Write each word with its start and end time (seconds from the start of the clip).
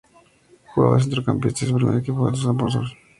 Jugaba 0.73 0.97
de 0.97 1.03
Centrocampista 1.03 1.63
y 1.63 1.67
su 1.67 1.75
primer 1.75 1.97
equipo 1.99 2.17
fue 2.21 2.31
el 2.31 2.33
Trabzonspor. 2.41 2.85